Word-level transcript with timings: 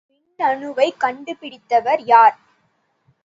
மின்னணுவைக் 0.39 0.97
கண்டுபிடித்தவர் 0.97 2.01
யார்? 2.05 2.35